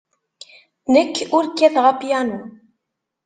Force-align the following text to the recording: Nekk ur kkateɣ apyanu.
Nekk 0.93 1.15
ur 1.37 1.45
kkateɣ 1.49 1.85
apyanu. 1.91 2.41